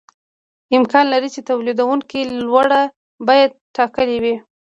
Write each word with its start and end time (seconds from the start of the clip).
امکان 0.77 1.05
لري 1.13 1.29
چې 1.35 1.41
تولیدونکي 1.49 2.21
لوړه 2.49 2.81
بیه 3.27 3.45
ټاکلې 3.75 4.17
وي 4.23 4.35